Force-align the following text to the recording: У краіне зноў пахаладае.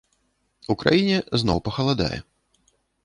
У 0.73 0.75
краіне 0.83 1.19
зноў 1.43 1.57
пахаладае. 1.67 2.19